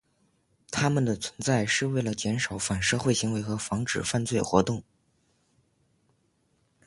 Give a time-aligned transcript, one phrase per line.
[0.71, 4.83] 他们的存在是为了减少反社会行为和防止犯罪活动。